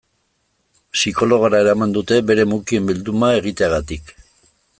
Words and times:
Psikologora 0.95 1.59
eraman 1.65 1.93
dute 1.99 2.19
bere 2.31 2.47
mukien 2.55 2.89
bilduma 2.91 3.31
egiteagatik. 3.43 4.15